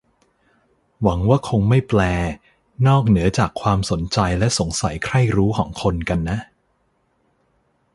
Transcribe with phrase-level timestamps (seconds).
[1.01, 2.01] หวังว่าคงไม่แปล
[2.87, 6.37] นอกเหนือจากความสนใจและสงสัยใคร่รู้ของคนกันนะ